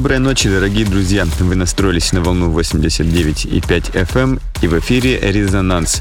Доброй 0.00 0.18
ночи, 0.18 0.48
дорогие 0.48 0.86
друзья! 0.86 1.26
Вы 1.40 1.56
настроились 1.56 2.12
на 2.12 2.22
волну 2.22 2.58
89,5 2.58 3.92
FM 3.92 4.40
и 4.62 4.66
в 4.66 4.78
эфире 4.78 5.20
«Резонанс». 5.20 6.00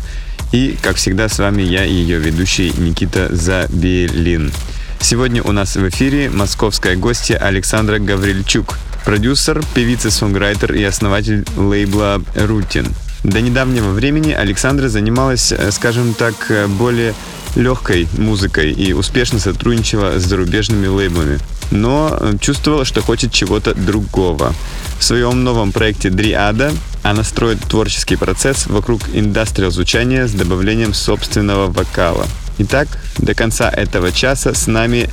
И, 0.53 0.77
как 0.81 0.95
всегда, 0.95 1.27
с 1.27 1.38
вами 1.38 1.63
я 1.63 1.84
и 1.84 1.91
ее 1.91 2.17
ведущий 2.17 2.72
Никита 2.77 3.27
Забелин. 3.30 4.53
Сегодня 5.02 5.44
у 5.44 5.52
нас 5.52 5.75
в 5.75 5.89
эфире 5.89 6.30
московская 6.30 6.95
гостья 6.95 7.35
Александра 7.39 7.99
Гаврильчук, 7.99 8.80
продюсер, 9.03 9.62
певица-сонграйтер 9.75 10.75
и 10.75 10.84
основатель 10.84 11.45
лейбла 11.58 12.23
«Рутин». 12.36 12.88
До 13.25 13.41
недавнего 13.41 13.89
времени 13.89 14.31
Александра 14.31 14.88
занималась, 14.88 15.52
э, 15.52 15.72
скажем 15.72 16.13
так, 16.13 16.36
э, 16.47 16.67
более 16.67 17.13
легкой 17.58 18.08
музыкой 18.17 18.72
и 18.72 18.94
успешно 18.94 19.39
сотрудничала 19.39 20.20
с 20.20 20.23
зарубежными 20.23 20.88
лейблами, 20.88 21.39
но 21.71 22.17
э, 22.19 22.33
чувствовала, 22.39 22.85
что 22.85 23.01
хочет 23.01 23.31
чего-то 23.31 23.73
другого. 23.73 24.53
В 24.99 25.03
своем 25.03 25.44
новом 25.44 25.71
проекте 25.71 26.09
Дриада 26.09 26.71
она 27.03 27.23
строит 27.23 27.59
творческий 27.59 28.16
процесс 28.16 28.67
вокруг 28.67 29.02
индастриал 29.13 29.71
звучания 29.71 30.27
с 30.27 30.31
добавлением 30.31 30.94
собственного 30.94 31.71
вокала. 31.71 32.25
Итак, 32.57 32.88
до 33.17 33.33
конца 33.33 33.69
этого 33.69 34.11
часа 34.11 34.53
с 34.53 34.67
нами 34.67 35.09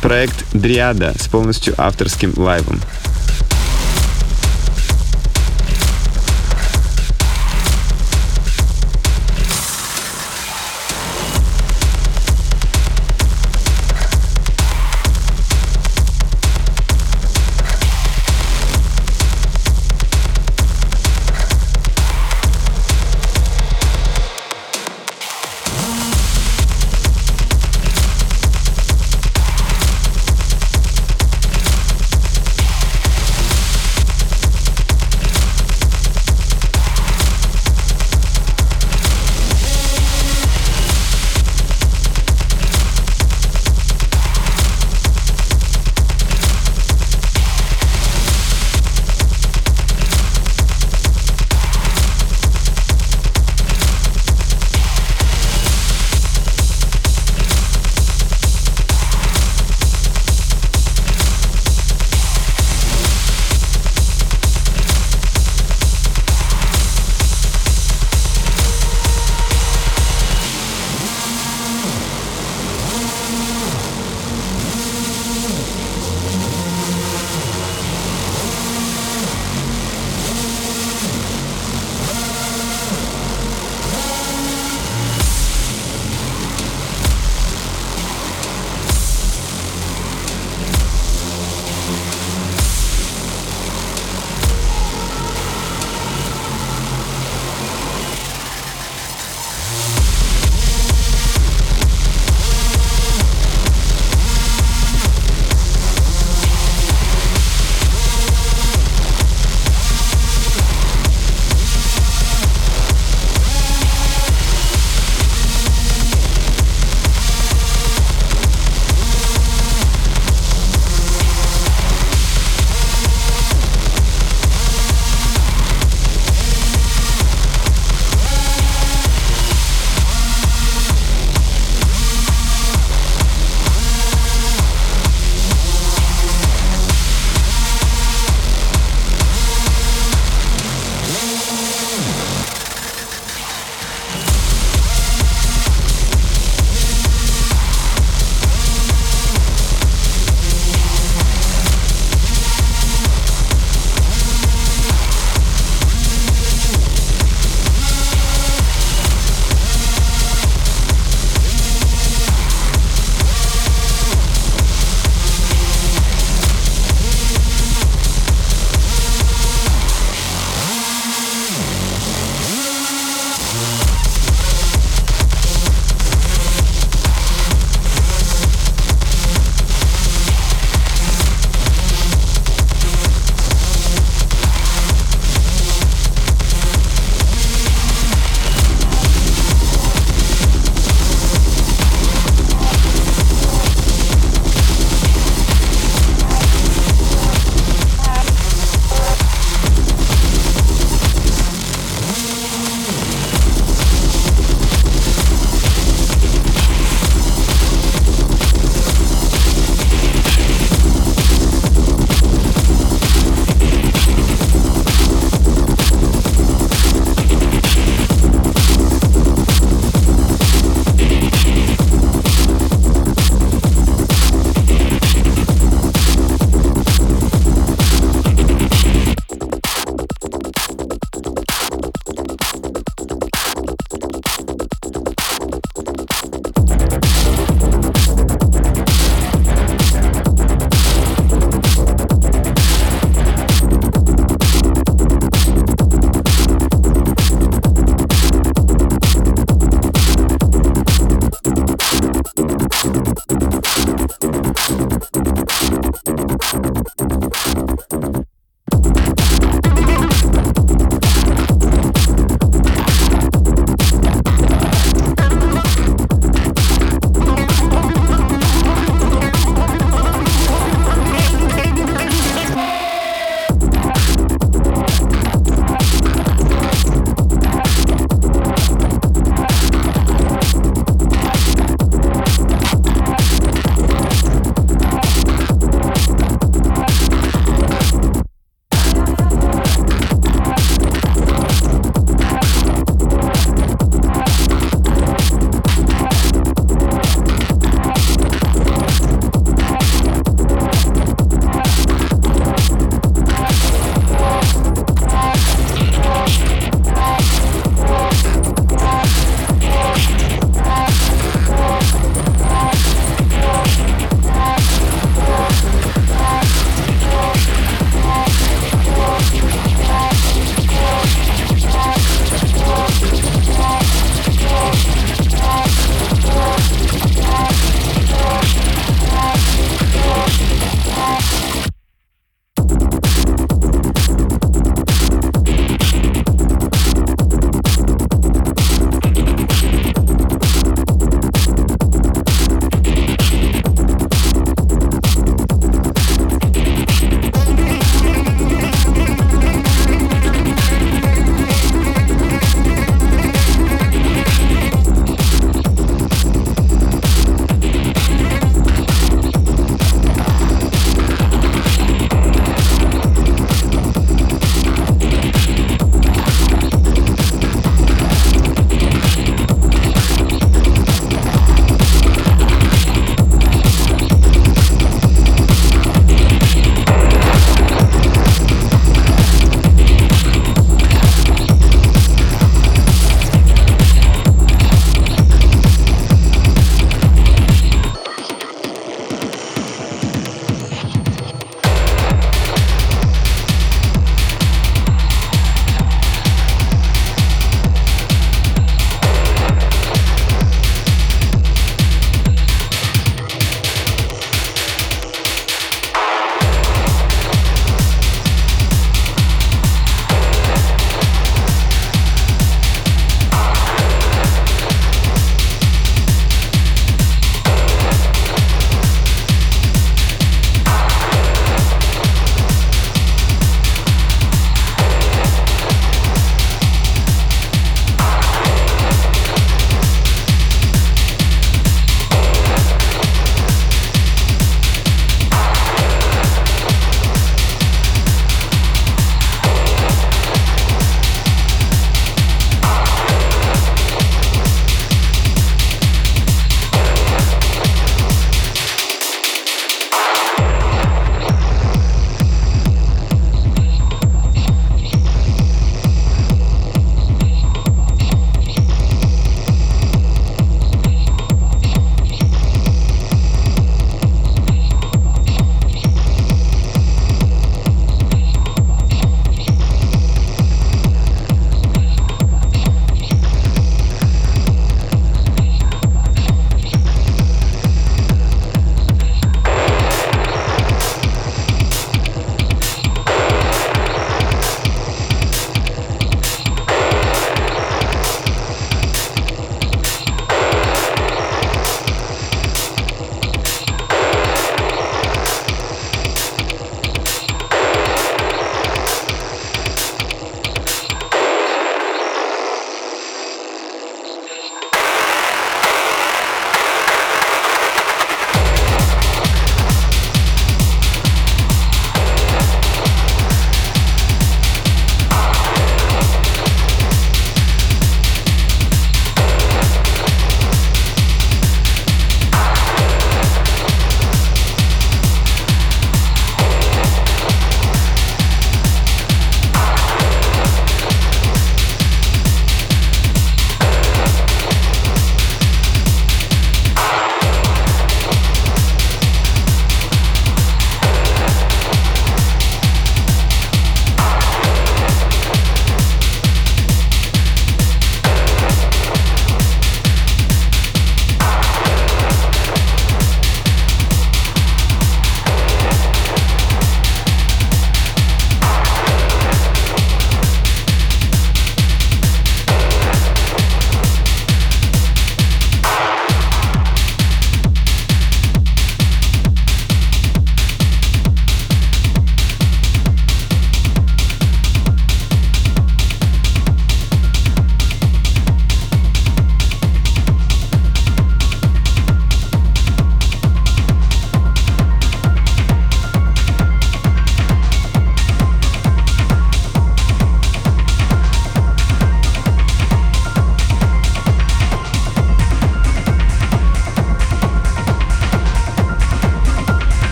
проект 0.00 0.44
Дриада 0.52 1.14
с 1.18 1.28
полностью 1.28 1.74
авторским 1.78 2.32
лайвом. 2.36 2.80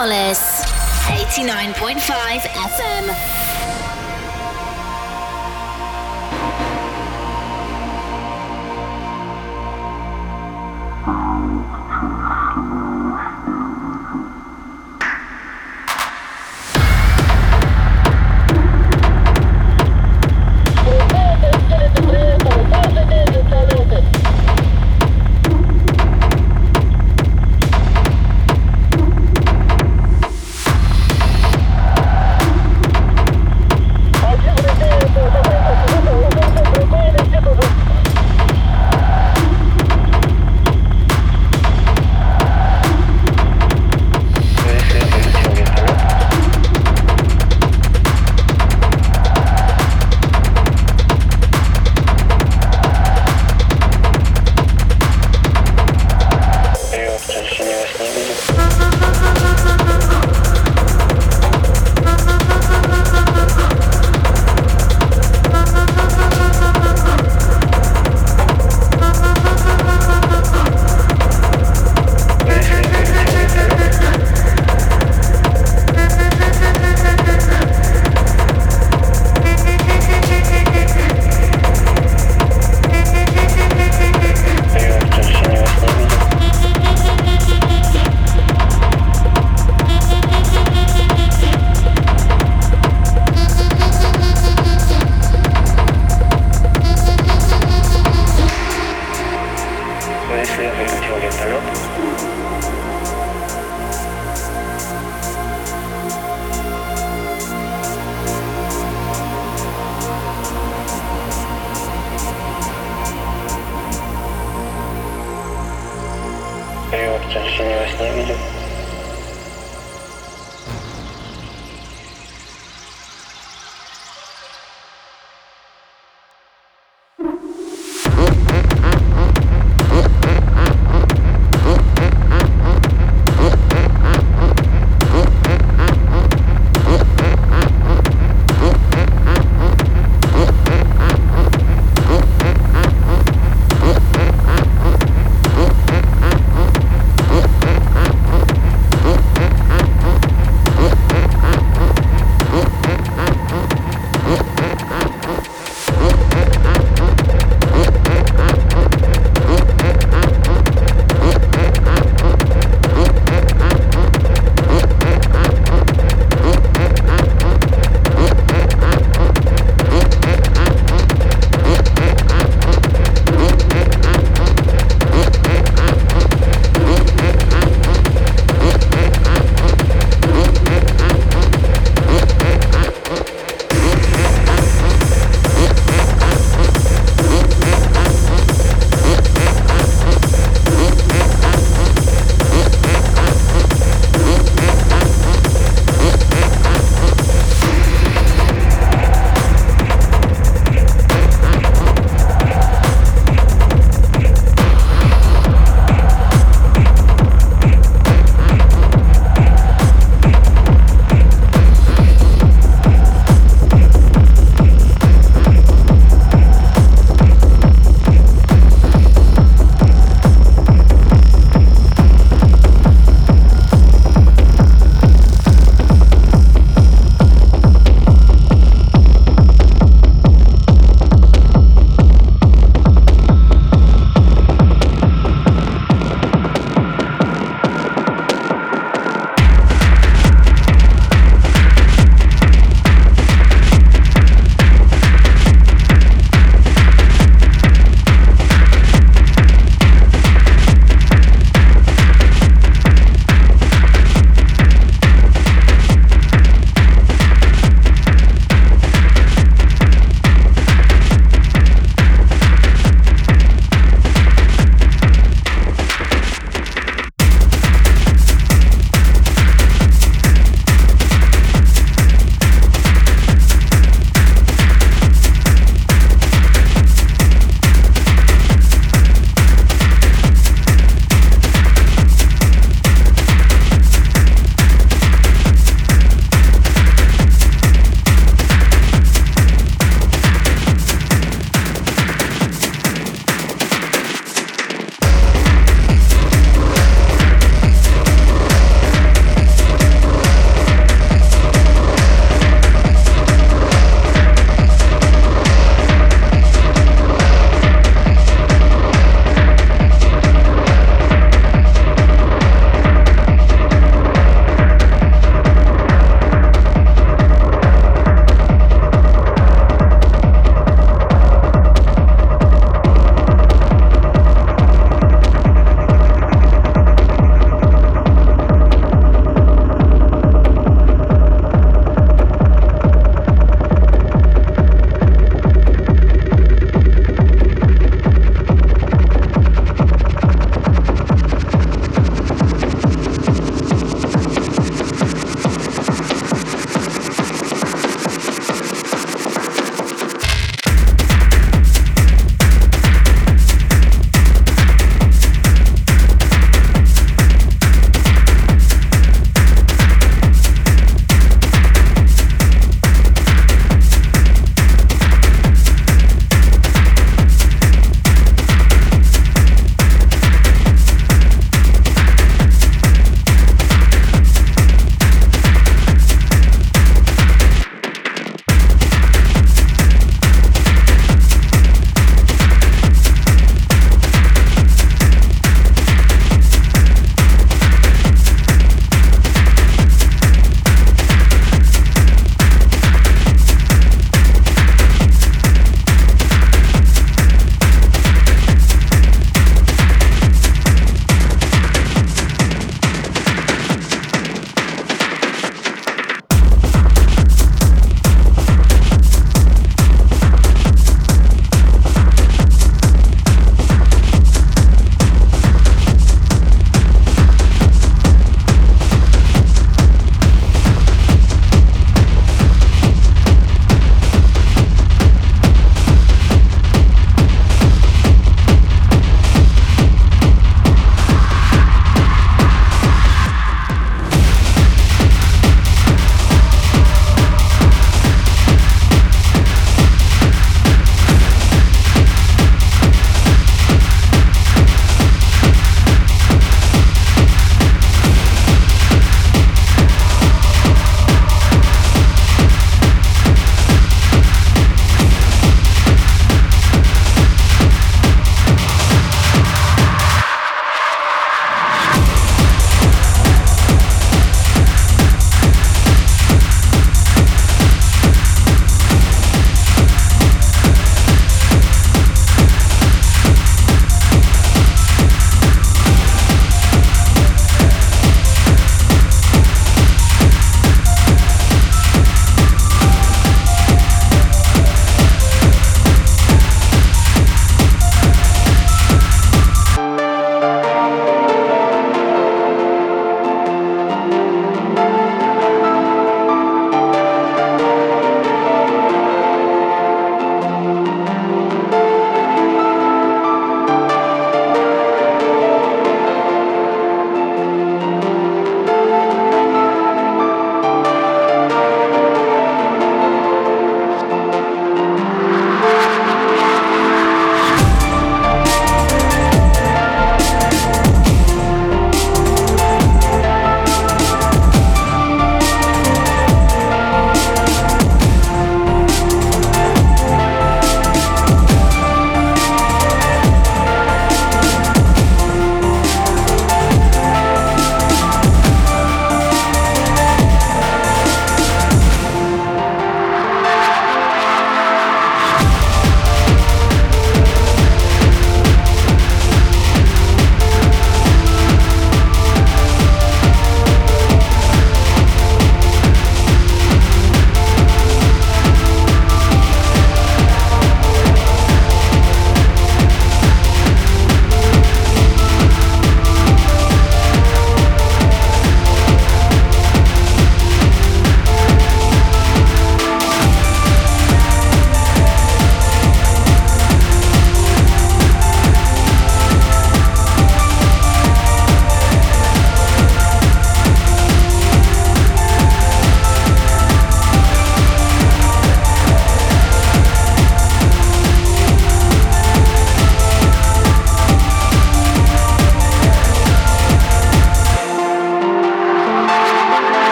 Megapolis 0.00 0.64
89.5 1.08 2.48
FM. 2.48 3.39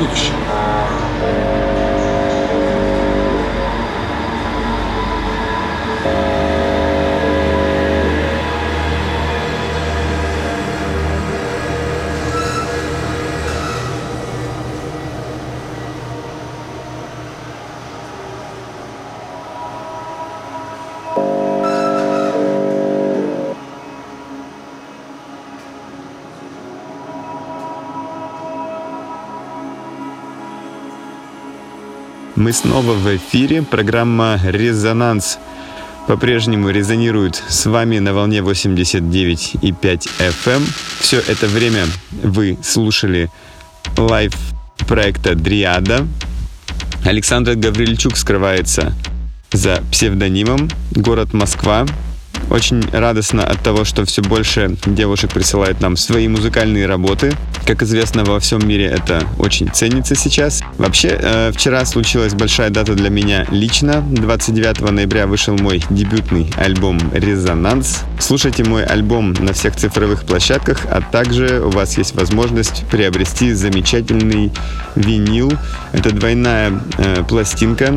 Меня 0.00 0.16
ждет 0.16 1.63
Мы 32.44 32.52
снова 32.52 32.92
в 32.92 33.16
эфире. 33.16 33.62
Программа 33.62 34.38
«Резонанс» 34.44 35.38
по-прежнему 36.06 36.68
резонирует 36.68 37.42
с 37.48 37.64
вами 37.64 38.00
на 38.00 38.12
волне 38.12 38.40
89,5 38.40 39.62
FM. 39.62 40.62
Все 41.00 41.20
это 41.20 41.46
время 41.46 41.86
вы 42.22 42.58
слушали 42.62 43.30
live 43.96 44.34
проекта 44.86 45.34
«Дриада». 45.34 46.06
Александр 47.06 47.54
Гаврильчук 47.54 48.18
скрывается 48.18 48.92
за 49.50 49.82
псевдонимом 49.90 50.68
«Город 50.90 51.32
Москва». 51.32 51.86
Очень 52.50 52.82
радостно 52.90 53.46
от 53.46 53.62
того, 53.62 53.84
что 53.84 54.04
все 54.04 54.20
больше 54.20 54.76
девушек 54.84 55.32
присылают 55.32 55.80
нам 55.80 55.96
свои 55.96 56.28
музыкальные 56.28 56.84
работы. 56.84 57.32
Как 57.66 57.82
известно, 57.82 58.22
во 58.24 58.38
всем 58.38 58.68
мире 58.68 58.84
это 58.84 59.26
очень 59.38 59.70
ценится 59.72 60.14
сейчас. 60.14 60.62
Вообще, 60.78 61.16
э, 61.20 61.52
вчера 61.54 61.84
случилась 61.84 62.34
большая 62.34 62.70
дата 62.70 62.94
для 62.94 63.08
меня 63.08 63.46
лично. 63.50 64.02
29 64.02 64.90
ноября 64.90 65.26
вышел 65.26 65.56
мой 65.56 65.82
дебютный 65.90 66.50
альбом 66.56 66.98
«Резонанс». 67.12 68.02
Слушайте 68.18 68.64
мой 68.64 68.84
альбом 68.84 69.34
на 69.34 69.52
всех 69.52 69.76
цифровых 69.76 70.24
площадках, 70.24 70.86
а 70.90 71.00
также 71.00 71.60
у 71.60 71.70
вас 71.70 71.96
есть 71.96 72.14
возможность 72.14 72.84
приобрести 72.90 73.52
замечательный 73.52 74.52
винил. 74.96 75.52
Это 75.92 76.10
двойная 76.10 76.72
э, 76.98 77.22
пластинка 77.28 77.94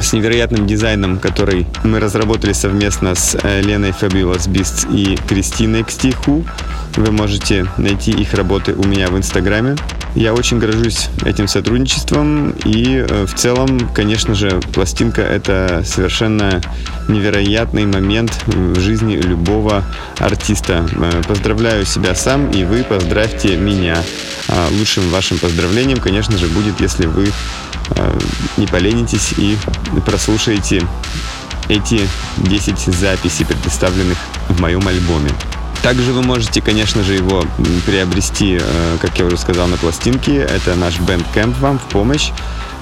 с 0.00 0.12
невероятным 0.12 0.66
дизайном, 0.66 1.18
который 1.18 1.66
мы 1.84 2.00
разработали 2.00 2.52
совместно 2.52 3.14
с 3.14 3.36
э, 3.40 3.62
Леной 3.62 3.90
Fabulous 3.90 4.48
Beasts 4.48 4.92
и 4.92 5.16
Кристиной 5.28 5.84
Кстиху. 5.84 6.44
Вы 6.96 7.12
можете 7.12 7.66
найти 7.76 8.10
их 8.10 8.34
работы 8.34 8.74
у 8.74 8.84
меня 8.84 9.08
в 9.08 9.16
Инстаграме. 9.16 9.76
Я 10.16 10.32
очень 10.32 10.58
горжусь 10.58 11.10
этим 11.26 11.46
сотрудничеством 11.46 12.52
и 12.64 13.04
э, 13.06 13.26
в 13.26 13.34
целом, 13.34 13.90
конечно 13.92 14.34
же, 14.34 14.62
пластинка 14.72 15.20
это 15.20 15.82
совершенно 15.84 16.62
невероятный 17.06 17.84
момент 17.84 18.42
в 18.46 18.80
жизни 18.80 19.16
любого 19.16 19.84
артиста. 20.18 20.88
Э, 20.90 21.22
поздравляю 21.28 21.84
себя 21.84 22.14
сам 22.14 22.50
и 22.50 22.64
вы 22.64 22.82
поздравьте 22.82 23.58
меня. 23.58 24.02
А 24.48 24.68
лучшим 24.78 25.06
вашим 25.10 25.38
поздравлением, 25.38 25.98
конечно 25.98 26.38
же, 26.38 26.46
будет, 26.46 26.80
если 26.80 27.04
вы 27.04 27.30
э, 27.90 28.18
не 28.56 28.66
поленитесь 28.66 29.34
и 29.36 29.58
прослушаете 30.06 30.82
эти 31.68 32.00
10 32.38 32.78
записей, 32.94 33.44
представленных 33.44 34.16
в 34.48 34.62
моем 34.62 34.88
альбоме. 34.88 35.30
Также 35.86 36.12
вы 36.12 36.20
можете, 36.20 36.60
конечно 36.60 37.04
же, 37.04 37.14
его 37.14 37.44
приобрести, 37.86 38.58
э, 38.60 38.96
как 39.00 39.16
я 39.20 39.24
уже 39.24 39.38
сказал, 39.38 39.68
на 39.68 39.76
пластинке. 39.76 40.38
Это 40.38 40.74
наш 40.74 40.98
Bandcamp 40.98 41.60
вам 41.60 41.78
в 41.78 41.84
помощь. 41.84 42.32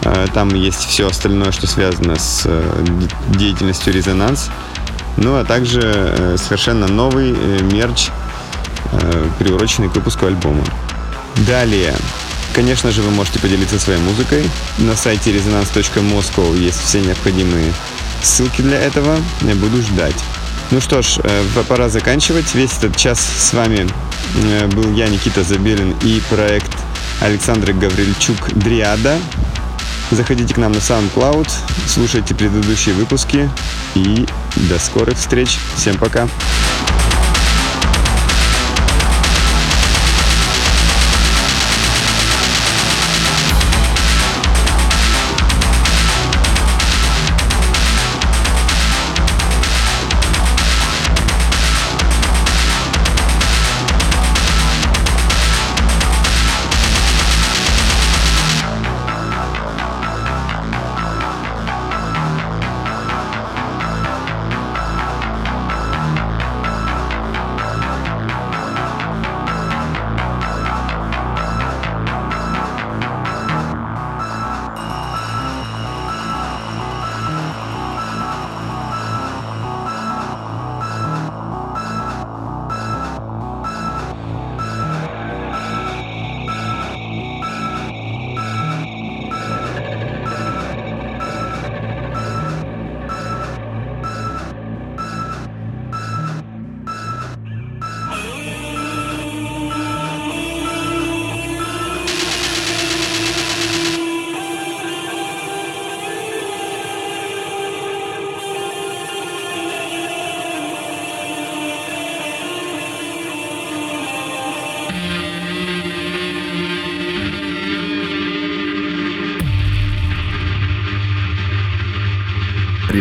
Э, 0.05 0.27
там 0.33 0.55
есть 0.55 0.87
все 0.87 1.09
остальное, 1.09 1.53
что 1.53 1.67
связано 1.67 2.19
с 2.19 2.45
э, 2.47 2.85
деятельностью 3.37 3.93
Резонанс. 3.93 4.49
Ну, 5.19 5.37
а 5.37 5.45
также 5.45 6.39
совершенно 6.39 6.89
новый 6.89 7.33
мерч, 7.61 8.09
приуроченный 9.39 9.91
к 9.91 9.97
выпуску 9.97 10.25
альбома. 10.25 10.65
Далее, 11.47 11.95
конечно 12.55 12.91
же, 12.91 13.03
вы 13.03 13.11
можете 13.11 13.39
поделиться 13.39 13.79
своей 13.79 14.01
музыкой. 14.01 14.49
На 14.79 14.97
сайте 14.97 15.31
resonance.moscow 15.31 16.57
есть 16.57 16.83
все 16.83 17.03
необходимые 17.03 17.71
ссылки 18.23 18.63
для 18.63 18.81
этого. 18.81 19.19
Я 19.43 19.55
буду 19.57 19.83
ждать. 19.83 20.17
Ну 20.71 20.81
что 20.81 21.03
ж, 21.03 21.19
э, 21.23 21.45
пора 21.69 21.89
заканчивать. 21.89 22.55
Весь 22.55 22.73
этот 22.73 22.97
час 22.97 23.21
с 23.21 23.53
вами 23.53 23.87
э, 24.37 24.67
был 24.69 24.93
я, 24.93 25.09
Никита 25.09 25.43
Забелин, 25.43 25.95
и 26.03 26.21
проект 26.31 26.73
Александра 27.21 27.73
Гаврильчук 27.73 28.53
«Дриада». 28.55 29.19
Заходите 30.11 30.55
к 30.55 30.59
нам 30.59 30.73
на 30.73 30.79
SoundCloud, 30.79 31.49
слушайте 31.89 32.35
предыдущие 32.35 32.95
выпуски 32.95 33.51
и 33.95 34.27
до 34.69 34.79
скорых 34.79 35.17
встреч. 35.19 35.59
Всем 35.77 35.97
пока. 35.97 36.23
Resonance. 36.25 36.64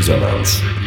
Resonanz. 0.03 0.82